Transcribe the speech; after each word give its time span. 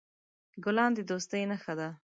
ګلان 0.63 0.91
د 0.95 0.99
دوستۍ 1.09 1.43
نښه 1.51 1.73
ده. 1.79 1.89